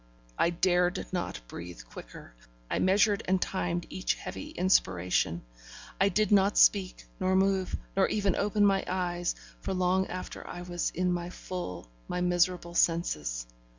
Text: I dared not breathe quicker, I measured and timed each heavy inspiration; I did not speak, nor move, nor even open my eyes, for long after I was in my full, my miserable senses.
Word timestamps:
I 0.35 0.49
dared 0.49 1.05
not 1.11 1.41
breathe 1.47 1.83
quicker, 1.87 2.33
I 2.71 2.79
measured 2.79 3.21
and 3.27 3.39
timed 3.39 3.85
each 3.91 4.15
heavy 4.15 4.49
inspiration; 4.49 5.43
I 5.99 6.09
did 6.09 6.31
not 6.31 6.57
speak, 6.57 7.05
nor 7.19 7.35
move, 7.35 7.75
nor 7.95 8.07
even 8.07 8.35
open 8.35 8.65
my 8.65 8.83
eyes, 8.87 9.35
for 9.59 9.75
long 9.75 10.07
after 10.07 10.47
I 10.47 10.63
was 10.63 10.89
in 10.95 11.13
my 11.13 11.29
full, 11.29 11.87
my 12.07 12.19
miserable 12.19 12.73
senses. 12.73 13.45